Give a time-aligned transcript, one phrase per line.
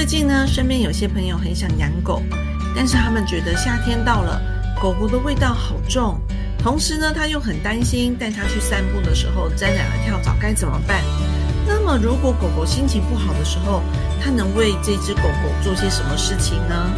[0.00, 2.22] 最近呢，身边有些朋友很想养狗，
[2.74, 4.40] 但是他们觉得夏天到了，
[4.80, 6.18] 狗狗的味道好重，
[6.58, 11.04] 同时呢，他又很担心带它去散步的时候沾染了跳蚤该怎么办？
[11.68, 13.82] 那么，如果狗狗心情不好的时候，
[14.24, 16.90] 它能为这只狗狗做些什么事情呢？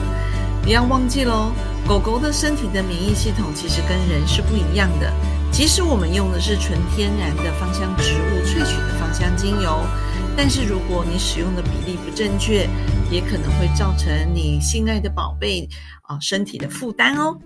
[0.63, 1.51] 不要忘记喽，
[1.89, 5.13] 狗狗的身体的免疫系统其实跟人是不一样的。
[5.51, 9.81] 即使我们用的是纯天然的芳香植物萃取的芳香精油。
[10.37, 12.69] 但是如果你使用的比例不正确，
[13.11, 15.69] 也可能会造成你心爱的宝贝
[16.03, 17.39] 啊身体的负担哦。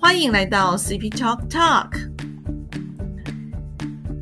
[0.00, 1.90] 欢迎来到 CP Talk Talk。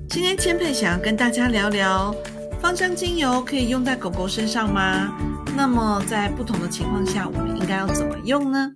[0.09, 2.14] 今天千佩想要跟大家聊聊，
[2.60, 5.16] 芳香精油可以用在狗狗身上吗？
[5.56, 8.72] 那么在不同的情况下，我们应该要怎么用呢？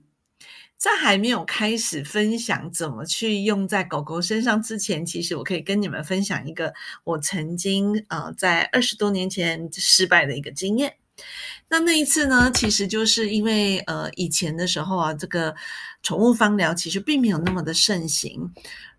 [0.79, 10.95] 在还没有开始分享怎么去用在狗狗身上之前，其实我可以跟你们分享一个我曾经呃在二十多年前失败的一个经验。
[11.69, 15.53] 那那一次呢，其实就是因为呃以前的时候啊，这个
[16.01, 18.53] 宠物芳疗其实并没有那么的盛行，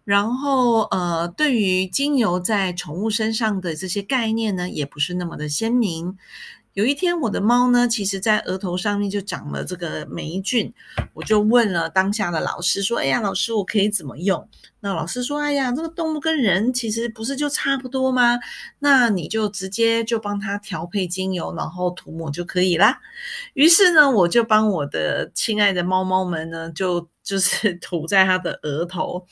[0.03, 6.17] 然后呃对于精油在宠物身上的这些概念呢，也不是那么的鲜明。
[6.73, 10.71] 有一天，我的猫呢，其实在额头上面就长了这个霉菌，
[11.13, 14.47] 我就问了当下的老师说：“哎呀，老师，我可以怎么用？”
[14.81, 18.39] 那老师说：“哎呀，这个动物跟人其实不是就差不多吗？
[18.77, 22.99] 那你就直接就帮它调配精油，然后涂抹就可以啦。”
[23.55, 29.25] 于是呢，我就帮我的亲爱的猫猫们呢，就就是 涂在它的额头。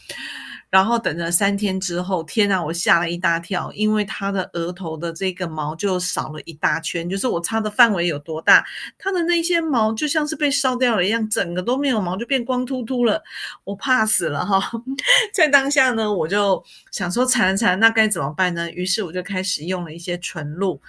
[0.69, 8.65] 然后等了三天之后，天啊，我吓了一大跳，因为它的额头的这个毛就少了一大圈，就是我擦的范围有多大，
[8.97, 13.23] 它的那些毛就像是被烧掉了一样，整个都没有毛，就变光秃秃了，
[13.63, 14.59] 我怕死了哈！
[15.33, 18.69] 在当下呢，我就想说惨了惨了，那该怎么办呢？
[18.71, 20.81] 于是我就开始用了一些纯露。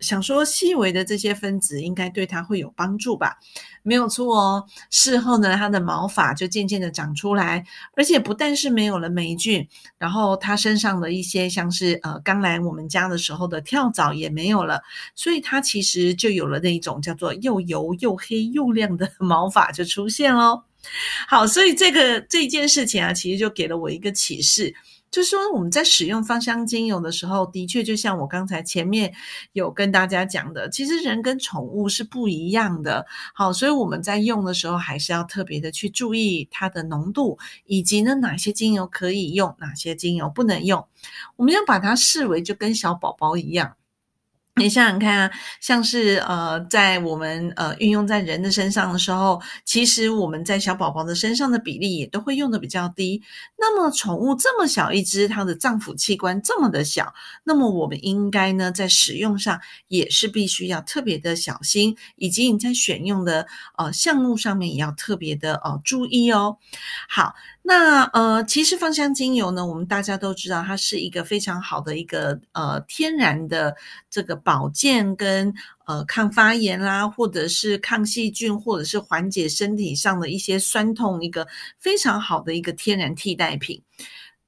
[0.00, 3.38] 想说细微的这些分子应该对它会有帮助吧？
[3.82, 4.66] 没有错哦。
[4.90, 14.82] 事后呢，它的毛发就渐渐的长出来，而且不但是没有了霉菌，然后它身上的一些像是呃刚来我们家的时候的跳蚤也没有了，
[15.14, 20.64] 所以它其实就有了那一种叫做又油又黑又亮的 毛发就出现喽。
[21.28, 24.74] 好，所以这个这件事情啊，其实就给了我一个启示。
[25.10, 29.12] 就是说，我们在使用芳香精油的时候，的确就像我刚才前面
[29.52, 33.06] 有跟大家讲的，其实人跟宠物是不一样的。
[33.34, 40.86] 好，所以我们在用的时候，还是要特别的去注意它的浓度，以及呢哪些精油可以用，哪些精油不能用。
[41.36, 43.76] 我们要把它视为就跟小宝宝一样。
[44.60, 53.22] 你想想看啊，像是呃，在我们呃运用在人的身上的时候，其实我们在小宝宝的身上的比例也都会用的比较低。
[53.56, 63.46] 那么宠物这么小一只，它的脏腑器官这么的小，那么我们应该呢在使用上也是必须要特别的小心，以及你在选用的
[63.78, 66.58] 呃项目上面也要特别的呃注意哦。
[67.08, 67.34] 好。
[67.62, 73.76] 那呃，其实芳香精油呢，我们大家都知道，它是一个非常好的一个呃天然的
[74.08, 75.54] 这个保健跟
[75.86, 81.46] 呃抗发炎啦，或者是抗细菌，或者是缓解身体上的一些酸痛，一个
[81.78, 83.80] 非常好的一个天然替代品。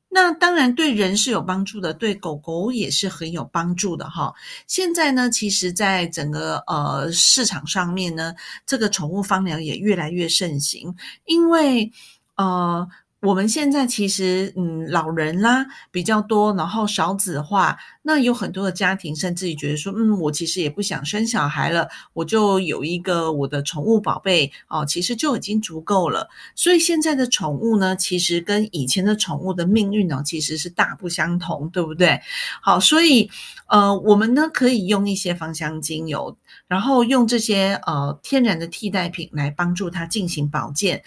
[0.08, 4.32] 那当然对人是有帮助的，对狗狗也是很有帮助的哈。
[4.66, 8.34] 现在呢，其实在整个呃市场上面呢，
[8.66, 10.92] 这个宠物芳疗也越来越盛行，
[11.26, 11.92] 因为
[12.36, 12.88] 呃。
[13.22, 26.28] 我们现在其实，嗯，老人啦比较多，然后少子化，那有很多的家庭甚至于觉得说，嗯，我其实也不想生小孩了，我就有一个我的宠物宝贝哦，其实就已经足够了。
[26.56, 32.20] 所以现在的宠物呢，其实跟以前的宠物的命运呢，其实是大不相同，对不对？
[32.60, 33.30] 好，所以
[33.68, 41.00] 呃，我们呢可以用一些芳香精油，然后用这些呃天然的替代品来帮助它进行保健。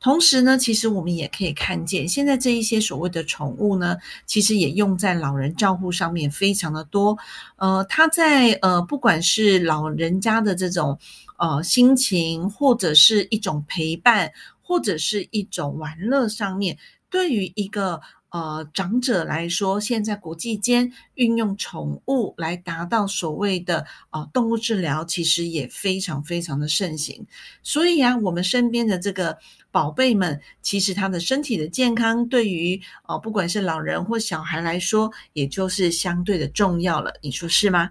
[0.00, 1.54] 同时呢，其实我们也可以。
[1.60, 7.18] 看见现在这一些所谓的宠物呢，其实也用在老人照护上面非常的多。
[7.56, 10.98] 呃，它在呃不管是老人家的这种
[11.38, 16.78] 呃心情，或者是一种陪伴，或者是一种玩乐上面，
[17.10, 18.00] 对于一个。
[18.30, 27.26] 呃，长者来说，现在国际间运用宠物来达到所谓的呃动物治疗，其实也非常非常的盛行。
[27.62, 29.38] 所以啊，我们身边的这个
[29.72, 37.12] 宝贝们，其实他的身体的健康，对于呃不管是老人或小孩来说，也就是相对的重要了。
[37.22, 37.90] 你说是吗？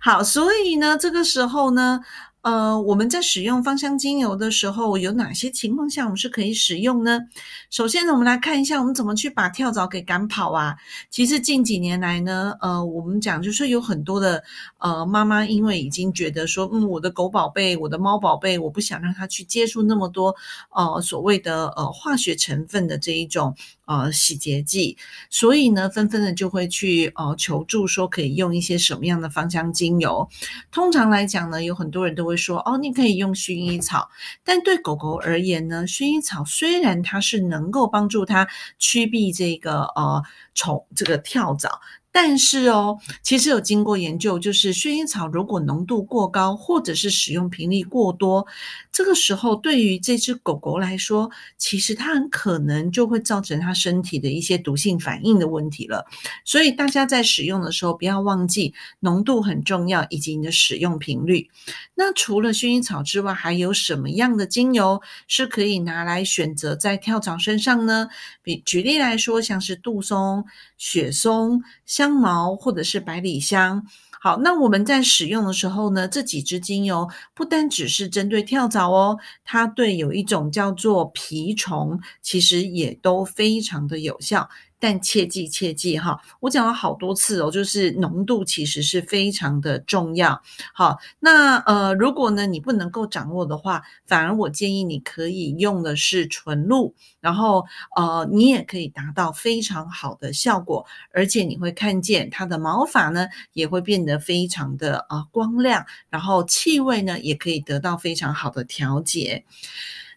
[0.00, 2.00] 好，所以呢，这个时候呢。
[2.42, 7.20] 呃，我们在使用芳香精油的时候，有哪些情况下我们是可以使用呢？
[7.68, 10.76] 首先呢，我们来看一下我们怎么去把跳蚤给赶跑啊。
[11.10, 14.42] 其实近几年来呢，呃，我们讲就是有很多的
[14.78, 20.34] 呃妈妈，因为已经觉得说，嗯，我的狗宝贝、我的猫宝贝，我不想让它去接触那么多
[20.70, 23.54] 呃所谓的呃化学成分的这一种。
[23.90, 24.96] 呃，洗洁剂，
[25.30, 30.28] 所以呢，纷纷的就会去呃求助，说可以用一些什么样的芳香精油。
[30.70, 34.08] 通常来讲呢，有很多人都会说，哦，你可以用薰衣草。
[34.44, 38.46] 但对狗狗而言呢，薰衣草虽然它是能够帮助它
[38.78, 40.22] 驱避这个呃
[40.54, 41.80] 虫这个跳蚤。
[42.12, 48.46] 但是哦，其实有经过研究，就是薰衣草如果浓度过高，或者是使用频率过多，
[48.90, 56.04] 这个时候对于这只狗狗来说，其实它很可能就会造成它身体的一些毒性反应的问题了。
[56.44, 61.48] 所以大家在使用的时候，不要忘记浓度很重要，以及你的使用频率。
[61.94, 68.08] 那除了薰衣草之外，还有什么样的精油是可以拿来选择在跳蚤身上呢？
[68.42, 70.44] 比举例来说，像是杜松、
[70.76, 71.62] 雪松。
[72.00, 73.84] 香茅或者是百里香，
[74.22, 84.48] 好，那我们在使用的时候呢，这几支精油不单只是针对跳蚤哦，它对有一种叫做蜱虫，其实也都非常的有效。
[84.80, 90.40] 但切记切记哈，我讲了好多次哦，就是浓度其实是非常的重要。
[90.74, 109.44] 好，那呃，如果呢你不能够掌握的话，反而我建议你可以用的是纯露，然后呃，你也可以达到非常好的效果，而且你会看见它的毛发呢也会变得非常的啊光亮，然后气味呢也可以得到非常好的调节。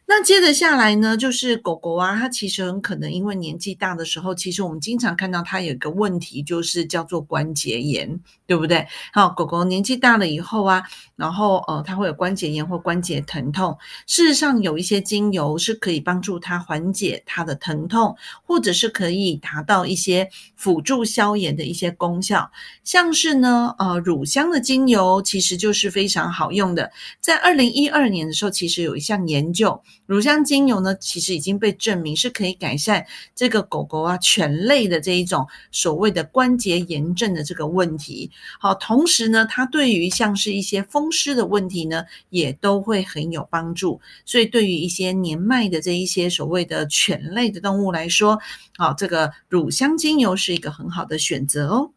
[0.05, 8.19] 那接着下来呢，就是狗狗啊，它其实很可能因为年纪大的时候，其实我们经常看到它有一个问题，就是叫做关节炎，
[8.53, 8.85] 对不对？
[9.11, 10.83] 好，狗狗年纪大了以后啊，
[11.15, 13.75] 然后呃，它会有关节炎或关节疼痛。
[14.05, 18.15] 事实上，有一些精油是可以帮助它缓解它的疼痛，
[18.45, 22.51] 或者是可以达到一些辅助消炎的一些功效。
[22.83, 26.91] 像是呢，呃，乳香的精油其实就是非常好用的。
[27.19, 29.81] 在二零一二年的时候，其实有一项研究。
[30.13, 38.29] 乳香精油呢，其实已经被证明是可以改善这个狗狗啊犬类的这一种所谓的关节炎症的这个问题。
[38.59, 43.99] 好，同时呢，它对于像是一些风湿的问题呢，也都会很有帮助。
[44.23, 48.39] 所以，对于一些年迈的这一些所谓的犬类的动物来说，
[48.77, 51.89] 好，这个乳香精油是一个很好的选择哦。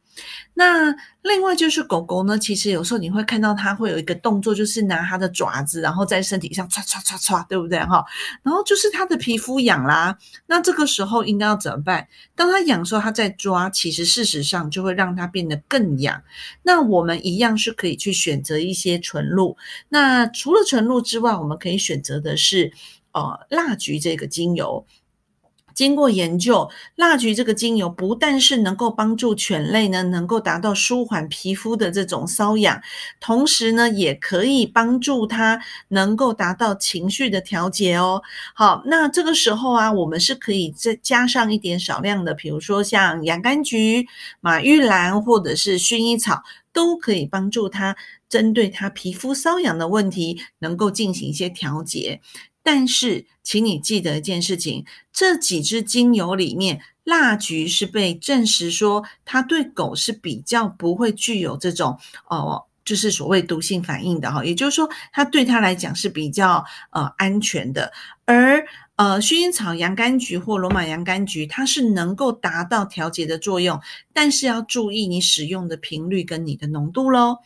[0.55, 8.05] 那另外就是狗狗呢，其实有时候你会看到它会有一个动作，就是拿它的爪子，然后在身体上刷刷刷刷，对不对哈？
[8.43, 10.17] 然后就是它的皮肤痒啦。
[10.47, 12.09] 那这个时候应该要怎么办？
[12.35, 16.23] 当它痒的时候，它在抓，其实事实上就会让它变得更痒。
[16.63, 19.57] 那我们一样是可以去选择一些纯露。
[19.89, 22.73] 那除了纯露之外，我们可以选择的是
[23.13, 24.87] 呃蜡菊这个精油。
[25.77, 32.81] 经过研究，蜡菊这个精油不但是能够帮助犬类呢，能够达到舒缓皮肤的这种瘙痒，
[33.21, 38.23] 同时呢，也可以帮助它能够达到情绪的调节哦。
[38.55, 44.09] 好，那这个时候啊，我们是可以再加上一点少量的，比如说像洋甘菊、
[44.41, 46.43] 马玉兰或者是薰衣草，
[46.73, 47.95] 都可以帮助它
[48.31, 52.23] 针对它皮肤瘙痒的问题，能够进行一些调节。
[52.69, 61.97] 但是，请你记得一件事情：这几支精油里面，蜡菊是被证实说它对狗是比较不会具有这种
[62.29, 64.45] 哦，就是所谓毒性反应的哈。
[64.45, 67.93] 也就是说，它对它来讲是比较呃安全的。
[68.25, 73.81] 而呃，薰衣草、洋甘菊或罗马洋甘菊，它是能够达到调节的作用，
[74.13, 77.37] 但是要注意你使用的频率跟你的浓度喽。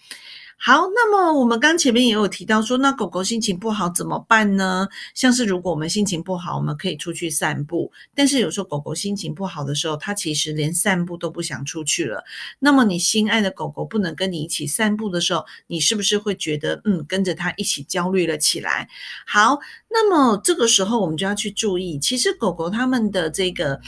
[0.63, 4.87] 好，那么我们刚前面也有提到说，那狗狗心情不好怎么办呢？
[5.15, 7.91] 像是如果我们心情不好，我们可以出去散步。
[8.15, 12.23] 但是有时候狗狗心情不好的时候，它其实连散步都不想出去了。
[12.59, 18.87] 那么你心爱的狗狗不能跟你一起散步的时候，你是不是会觉得嗯，跟着它一起焦虑了起来？
[19.27, 23.81] 好，那么这个时候我们就要去注意，其实狗狗它们的这个。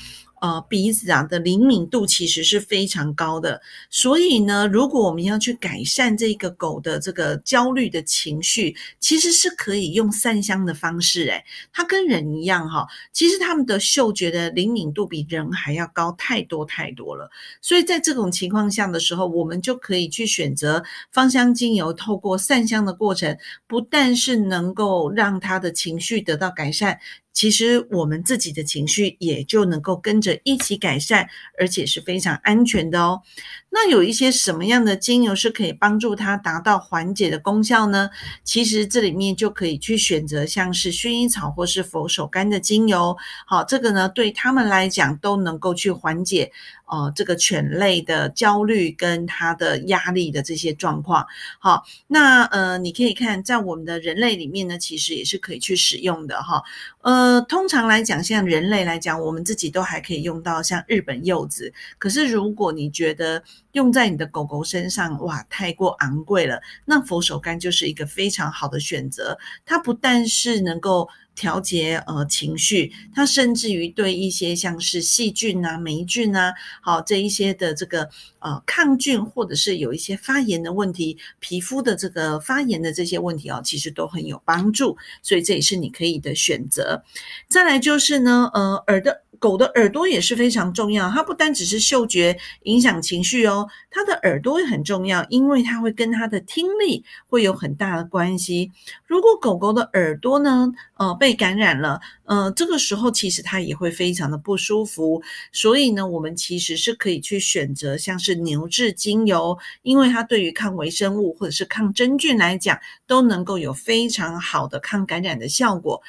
[0.43, 11.29] 呃，鼻子啊的灵敏度其实是非常高的，所以呢，如果我们要去改善这个狗的这个焦虑的情绪，其实是可以用散香的方式。
[11.29, 17.31] 诶它跟人一样哈，其实它们的嗅觉的灵敏度比人还要高太多太多了。
[17.61, 20.83] 所以在这种情况下的时候，我们就可以去选择
[21.13, 26.99] 芳香精油，透过散香的过程，不但是能够让它的情绪得到改善。
[27.33, 33.23] 其实我们自己的情绪也就能够跟着一起改善，而且是非常安全的哦。
[33.71, 38.11] 那有一些什么样的精油是可以帮助它达到缓解的功效呢？
[38.45, 43.17] 其实这里面就可以去选择像是薰衣草或是佛手柑的精油。
[43.47, 46.53] 好，这个呢对他们来讲都能够去缓解
[46.93, 51.27] 呃这个犬类的焦虑跟它的压力的这些状况。
[51.59, 56.63] 好，那呃你可以看在我们的人类里面呢，其实也是可以去使用的哈。
[57.01, 61.73] 呃，通常来讲，像人类来讲，我们自己都还可以用到像日本柚子。
[61.99, 66.61] 可是如果你觉得，用在你的狗狗身上，哇，太过昂贵了。
[66.85, 69.37] 那佛手柑就是一个非常好的选择。
[69.65, 78.09] 它不但是能够调节呃情绪，它甚至于对一些像是细菌啊、霉菌啊，好这一些的这个
[78.39, 84.97] 呃抗菌，或者是有一些发炎的问题，皮肤的这个发炎的这些问题哦，其实都很有帮助。
[85.23, 87.03] 所以这也是你可以的选择。
[87.49, 89.23] 再来就是呢，呃，耳的。
[89.43, 98.71] 狗的耳朵也是非常重要，它不单只是嗅觉影响情绪哦，它的耳朵也很重要，因为它会跟它的听力会有很大的关系。
[99.05, 105.23] 如果狗狗的耳朵呢，呃，被感染了，呃，这个时候其实它也会非常的不舒服。
[105.53, 112.77] 所以呢，我们其实是可以去选择像是牛至精油，因为它对于抗微生物或者是抗真菌来讲，
[113.07, 116.03] 都能够有非常好的抗感染的效果。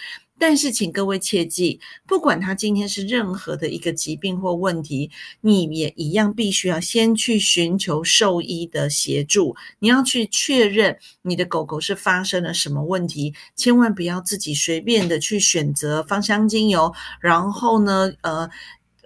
[0.46, 5.10] 但是，请各位切记，不管他今天是任何的一个疾病或问题，
[5.40, 9.56] 你也一样必须要先去寻求兽医的协助。
[9.80, 18.50] 你要去确认你的狗狗是发生了什么问题，千万不要自己随便的去选择芳香精油，然后呢，呃。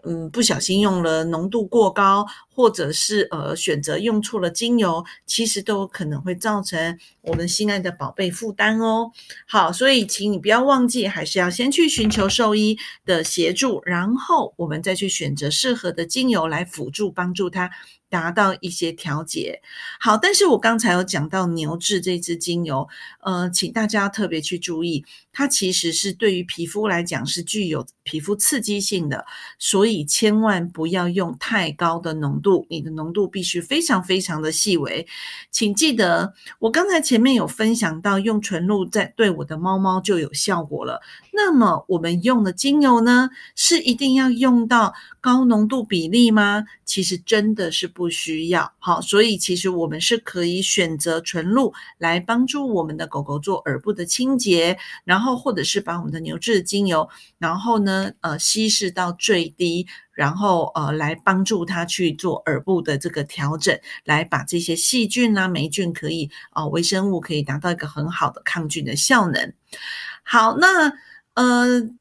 [0.03, 2.25] 嗯，不小心用了浓度过高，
[2.57, 9.11] 或者是呃选择用错了精油，其实都有可能会造成我们心爱的宝贝负担哦。
[9.45, 17.69] 好，所以请你不要忘记，还是要先去寻求兽医的协助，然后我们再去选择适合的精油来辅助帮助它。
[18.09, 19.61] 达到一些调节，
[19.99, 22.87] 好，但是我刚才有讲到牛至这支精油，
[23.19, 29.25] 呃，请大家要特别去注意，它其实是对于皮肤来讲是具有皮肤刺激性的，
[29.59, 35.05] 所以千万不要用太高的浓度，度你的浓度必须非常非常的细微，
[35.51, 41.01] 请记得，我刚才前面有分享到用纯露在对我的猫猫就有效果了，
[41.37, 46.65] 那么我们用的精油呢，是一定要用到高浓度比例吗？
[46.85, 47.87] 其实真的是。
[47.97, 69.53] 不需要好，所以其实我们是可以选择纯露来帮助我们的狗狗做耳部的清洁，然后或者是把我们的牛至精油，然后呢，呃，稀释到最低，然后呃，来帮助它去做耳部的这个调整，来把这些细菌啊、霉菌可以啊、微生物可以达到一个很好的抗菌的效能。
[70.23, 70.93] 好，那
[71.37, 71.99] 嗯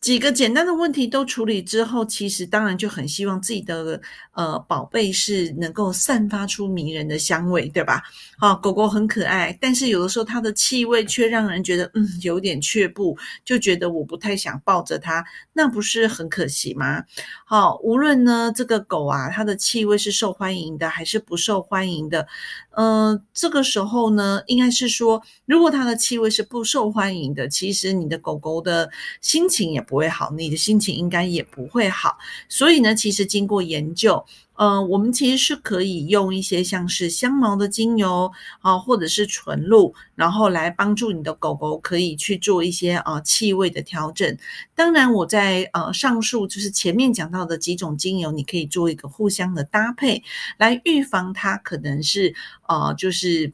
[0.00, 4.00] 几个简单的问题都处理之后，其实当然就很希望自己的
[4.32, 8.02] 呃宝贝是能够散发出迷人的香味，对吧？
[8.36, 17.04] 好，狗狗很可爱，但是有的时候它的气味却让人觉得嗯有点却步，就觉得我不太想抱着它，那不是很可惜吗？
[17.46, 22.26] 好，无论呢这个狗啊它的气味是受欢迎的还是不受欢迎的，
[22.72, 29.67] 呃，这个时候呢应该是说，如果它的气味是不受欢迎的，其实你的狗狗的心情。
[29.72, 32.18] 也不会好，你的心情应该也不会好。
[32.48, 44.36] 所以呢，其实经过研究，呃，我们其实是可以用一些像是香茅的精油啊，或者是纯露，然后来帮助你的狗狗可以去做一些呃气味的调整。
[44.74, 50.22] 当然，我在呃上述就是前面讲到的几种精油，你可以做一个互相的搭配，
[50.56, 52.34] 来预防它可能是
[52.66, 53.52] 呃就是。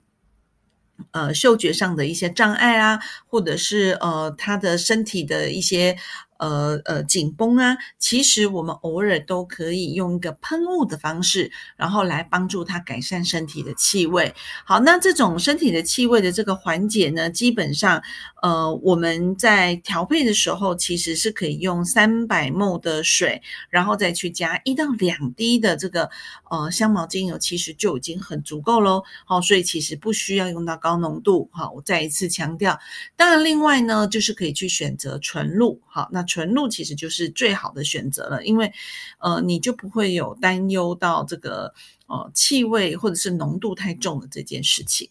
[1.12, 5.96] 呃，嗅觉上的一些障碍啊，或者是呃，他的身体的一些。
[6.38, 14.34] 呃呃，紧绷啊，其实我们偶尔都可以用一个喷雾的方式，然后来帮助它改善身体的气味。
[14.64, 18.02] 好，那这种身体的气味的这个缓解呢，基本上
[18.42, 26.10] 呃我们在调配的时候，其实是可以用三百沫的水，然后再去加一到两滴的这个
[26.50, 29.02] 呃香茅精油，其实就已经很足够喽。
[29.24, 31.48] 好，所以其实不需要用到高浓度。
[31.52, 32.78] 好，我再一次强调。
[33.16, 35.80] 当然，另外呢，就是可以去选择纯露。
[35.86, 38.72] 好，那纯露其实就是最好的选择了，因为，
[39.18, 41.72] 呃，你就不会有担忧到这个
[42.06, 45.10] 呃气味或者是浓度太重的这件事情。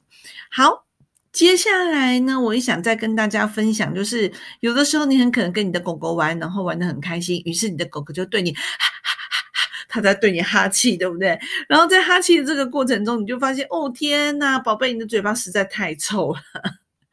[0.50, 0.86] 好，
[1.32, 8.56] 接下来呢，我也想再跟大家分享，就是有的时候你很可能跟你的狗狗玩，然后玩得很开心，于是你的狗狗就对你，
[9.90, 11.40] 它在对你哈气，对不对？
[11.68, 16.40] 然后在哈气的这个过程中，你就发现，哦天呐，宝贝，你的嘴巴实在太臭了。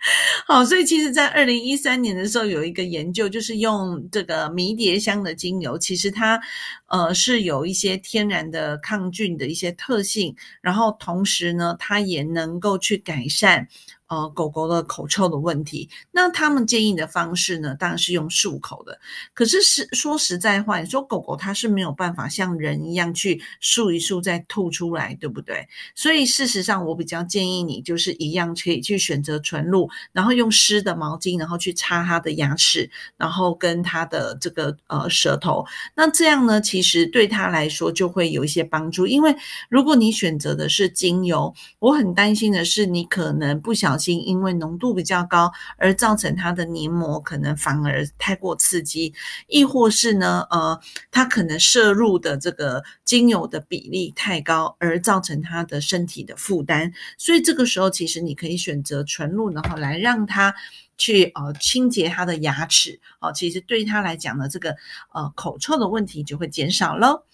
[0.46, 6.40] 好，所以其实，在二零一三年的时候，有一个研究，就是用这个迷迭香的精油，其实它
[6.86, 13.68] 呃是有一些天然的抗菌的一些特性，然后同时呢，它也能够去改善。
[14.10, 18.98] 呃，狗狗的口臭的问题，那他们建议的方式呢，当然是用漱口的。
[19.34, 25.68] 可是实说实在话，你说狗狗它是没有办法像人一样去漱一漱再吐出来，对不对？
[25.94, 35.64] 所以事实上，我比较建议你就是一样可以去选择纯露，然后用湿的毛巾，然后去擦它的牙齿，然后跟它的这个呃舌头。
[35.94, 39.06] 那这样呢，其实对它来说就会有一些帮助。
[39.06, 39.36] 因为
[39.68, 43.99] 如果你选择的是精油，我很担心的是你可能不小。
[44.08, 49.12] 因为浓度比较高，而造成它的黏膜可能反而太过刺激，
[49.46, 50.80] 亦或是呢，呃，
[51.10, 56.92] 它可能摄入的这个精油的比例太高，而造成它的身体的负担。
[57.18, 60.54] 所以这个时候，其实你可以选择纯露，然后来让它
[60.96, 64.76] 去呃清洁它的牙齿，哦，其实对它来讲呢，这个
[65.12, 67.24] 呃口臭的问题就会减少喽。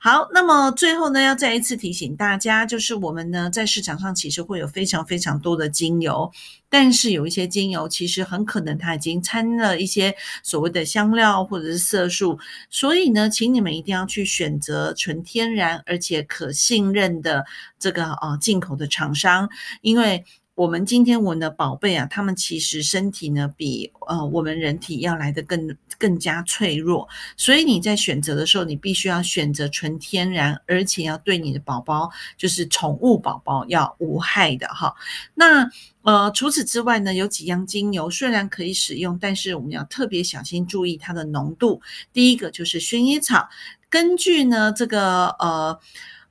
[0.00, 6.30] 好，那么最后呢，要再一次提醒大家，就是我们呢在市场上其实会有非常非常多的精油，
[6.68, 10.14] 但是有一些精油其实很可能它已经掺了一些
[10.44, 12.38] 所谓的香料或者是色素，
[12.70, 17.44] 所以呢，请你们一定要去选择纯天然而且可信任的
[17.78, 19.48] 这个呃进口的厂商，
[19.82, 20.24] 因为。
[20.58, 34.92] 我们今天闻的宝贝啊，他们其实身体呢比呃我们人体要来的更更加脆弱，所以你在选择的时候，你必须要选择纯天然，而且要对你的宝宝，就是宠物宝宝要无害的哈。
[35.32, 35.70] 那
[36.02, 41.80] 呃除此之外呢，有几样精油虽然可以使用，但是我们要特别小心注意它的浓度。
[42.12, 43.48] 第一个就是薰衣草，
[43.88, 45.78] 根据呢这个呃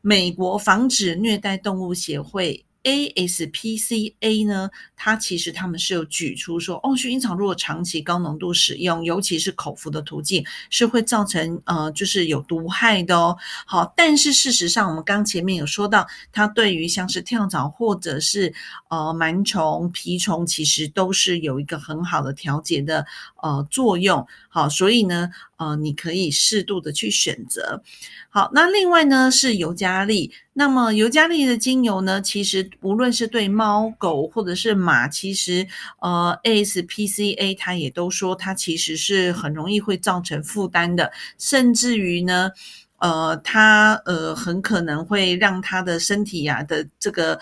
[0.02, 2.66] 美国防止虐待动物协会。
[2.88, 13.38] ASPCA 呢，它其实他们是有举出说，哦，薰衣草如果长期高浓度使用，尤其是口服的途径，是会造成呃，就是有毒害的哦。
[13.66, 18.54] 好，但是事实上，我们刚前面有说到，它对于像是跳蚤或者是
[18.88, 23.06] 呃螨虫、蜱虫，其实都是有一个很好的调节的
[23.42, 24.26] 呃作用。
[24.50, 27.82] 好，所以呢，呃，你可以适度的去选择。
[28.30, 30.32] 好，那另外呢是尤加利。
[30.54, 35.68] 那么尤加利的精油呢，其实无论是对猫狗或者是马，其实
[36.02, 42.52] 呃 ASPCA 它也都说它其实是很容易会造成负担的，甚至于呢，
[42.98, 47.40] 呃，它呃很可能会让它的身体呀的这个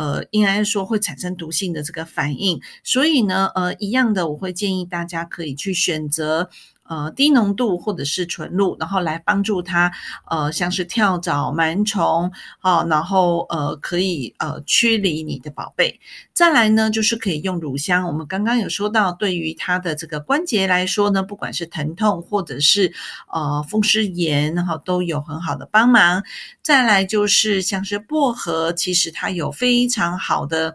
[0.00, 2.58] 呃应该说会产生毒性的这个反应。
[2.82, 6.48] 所以呢，呃，一样的，我会建议大家可以去选择。
[6.90, 9.92] 呃，低浓度或者是纯露，然后来帮助它，
[10.28, 16.00] 呃，像是跳蚤、螨虫，好，然后呃，可以呃驱离你的宝贝。
[16.32, 18.08] 再来呢，就是可以用乳香。
[18.08, 22.92] 我们刚刚有说到，对于它的这个关节来说呢，不管是疼痛或者是
[23.32, 26.24] 呃风湿炎，然后都有很好的帮忙。
[26.60, 30.74] 再来就是像是薄荷，其实它有非常好的。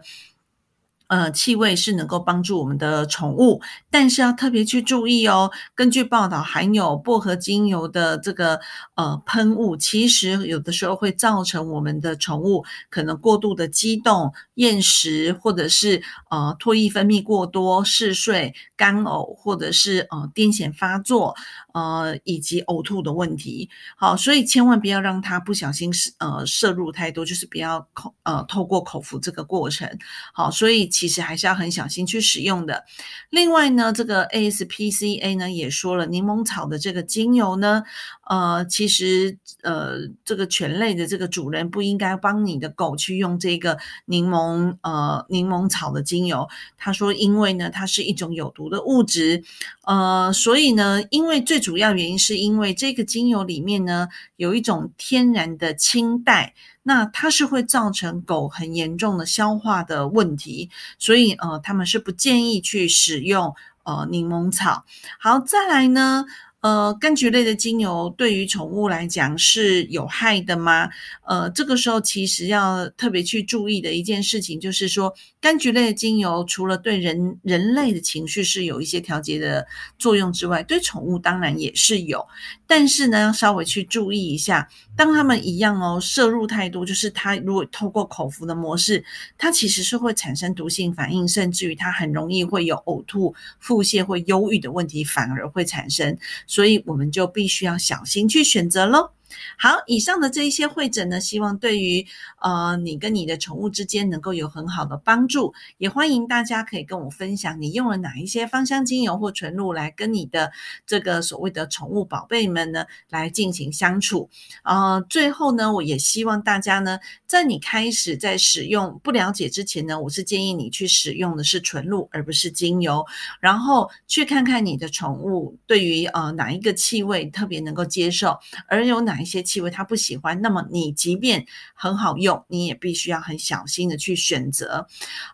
[1.08, 5.50] 呃，气味是能够帮助我们的宠物，但是要特别去注意哦。
[5.74, 8.58] 根据报道，含有薄荷精油的这个
[8.94, 21.34] 呃喷雾，其实有的时候会造成我们的宠物可能过度的激动、厌食，或者是呃唾液分泌过多、嗜睡、干呕，或者是呃癫痫发作。
[21.72, 29.86] 呃，以及呕吐的问题，好，所以千万不要让它不小心呃摄入太多，就是不要口呃透过口服这个过程，
[30.32, 32.86] 好，所以其实还是要很小心去使用的。
[33.28, 37.82] 另外呢，这个 ASPCA 呢也说了，柠檬草的这个精油呢，
[38.28, 46.48] 呃，其实呃这个犬类的这个主人不应该帮你的狗去用这个柠檬呃柠檬草的精油。
[46.76, 49.44] 他说，因为呢它是一种有毒的物质，
[49.84, 64.84] 呃，所以呢，因为最主要原因是因为这个精油里面呢有一种天然的氢代，那它是会造成狗很严重的消化的问题，所以呃他们是不建议去使用呃柠檬草。
[65.20, 66.24] 好，再来呢。
[66.66, 70.88] 呃，柑橘类的精油对于宠物来讲是有害的吗？
[71.24, 79.64] 呃，这个时候其实要特别去注意的一件事情，就是说，柑橘类的精油除了对人人类的情绪是有一些调节的
[79.96, 82.26] 作用之外，对宠物当然也是有。
[82.66, 89.04] 但是呢，要稍微去注意一下，当他们一样哦，摄入太多，就是它如果透过口服的模式，
[89.36, 96.16] 它其实是会产生毒性反应，甚至于它很容易会有呕吐、腹泻或忧郁的问题，反而会产生。
[96.46, 99.15] 所以我们就必须要小心去选择喽。
[99.58, 102.06] 好，以上的这一些会诊呢，希望对于
[102.40, 105.54] 呃你跟你的宠物之间能够有很好的帮助。
[105.78, 110.52] 也欢迎大家可以跟我分享你用了哪一些芳香精油或纯露来跟你的
[110.86, 114.28] 这个所谓的宠物宝贝们呢来进行相处。
[114.62, 123.04] 呃，最后呢，我也希望大家呢，在你开始在使用不了解之前呢，我是建议你去使用的是纯露而不是精油，
[123.40, 134.86] 然后去看看你的宠物对于呃哪一个气味特别能够接受，而有哪一些气味他不喜欢，那么你即便很好用，你也必须要很小心的去选择。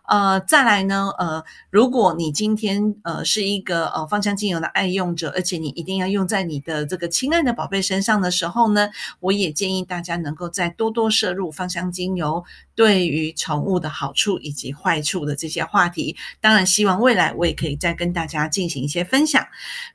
[0.07, 12.43] 呃，再来呢，呃，如果你今天呃是一个呃芳香精油的爱用者，而且你一定要用在你的这个亲爱的宝贝身上的时候呢，我也建议大家能够再多多摄入芳香精油
[12.75, 16.15] 对于宠物的好处以及坏处的这些话题。
[16.41, 19.45] 当然，希望未来我也可以再跟大家进行一些分享。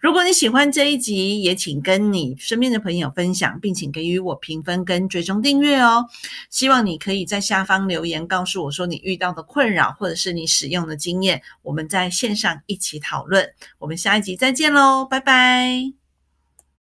[0.01, 6.07] 如果你喜欢这一集，也请跟你身边的朋友分享，并请给予我评分跟追踪订阅哦。
[6.51, 13.53] 希望你可以在下方留言告诉我说你遇到的困扰，或者是你使用的经验，我们在线上一起讨论。
[13.79, 15.98] 我们下一集再见喽，拜拜。